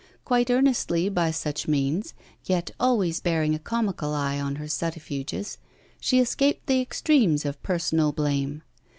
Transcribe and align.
Quite 0.25 0.49
earnestly 0.49 1.09
by 1.09 1.29
such 1.29 1.67
means, 1.67 2.15
yet 2.45 2.71
always 2.79 3.19
bearing 3.19 3.53
a 3.53 3.59
comical 3.59 4.15
eye 4.15 4.39
on 4.39 4.55
her 4.55 4.67
subterfuges, 4.67 5.59
she 5.99 6.17
escaped 6.19 6.65
the 6.65 6.81
extremes 6.81 7.45
of 7.45 7.61
personal 7.61 8.11
blame. 8.11 8.63